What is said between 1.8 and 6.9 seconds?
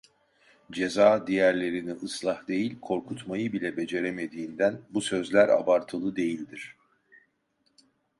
ıslah değil, korkutmayı bile beceremediğinden bu sözler abartılı değildir.